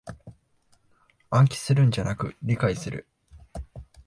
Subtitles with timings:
[1.29, 3.07] 暗記するんじゃなく理解する